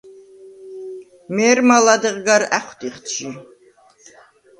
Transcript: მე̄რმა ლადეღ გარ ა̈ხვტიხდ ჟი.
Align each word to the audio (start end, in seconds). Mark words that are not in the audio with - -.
მე̄რმა 1.35 1.77
ლადეღ 1.85 2.17
გარ 2.27 2.43
ა̈ხვტიხდ 2.57 3.03
ჟი. 3.13 3.29